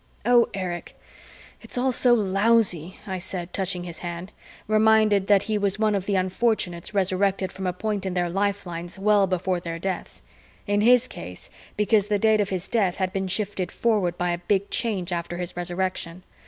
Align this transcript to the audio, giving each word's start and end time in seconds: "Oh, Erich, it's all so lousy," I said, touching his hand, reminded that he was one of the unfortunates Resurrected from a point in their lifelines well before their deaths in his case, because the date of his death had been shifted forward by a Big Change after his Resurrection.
"Oh, 0.25 0.47
Erich, 0.55 0.97
it's 1.61 1.77
all 1.77 1.91
so 1.91 2.15
lousy," 2.15 2.97
I 3.05 3.19
said, 3.19 3.53
touching 3.53 3.83
his 3.83 3.99
hand, 3.99 4.31
reminded 4.67 5.27
that 5.27 5.43
he 5.43 5.59
was 5.59 5.77
one 5.77 5.93
of 5.93 6.07
the 6.07 6.15
unfortunates 6.15 6.91
Resurrected 6.95 7.51
from 7.51 7.67
a 7.67 7.71
point 7.71 8.07
in 8.07 8.15
their 8.15 8.27
lifelines 8.27 8.97
well 8.97 9.27
before 9.27 9.59
their 9.59 9.77
deaths 9.77 10.23
in 10.65 10.81
his 10.81 11.07
case, 11.07 11.51
because 11.77 12.07
the 12.07 12.17
date 12.17 12.41
of 12.41 12.49
his 12.49 12.67
death 12.67 12.95
had 12.95 13.13
been 13.13 13.27
shifted 13.27 13.71
forward 13.71 14.17
by 14.17 14.31
a 14.31 14.39
Big 14.39 14.71
Change 14.71 15.11
after 15.13 15.37
his 15.37 15.55
Resurrection. 15.55 16.23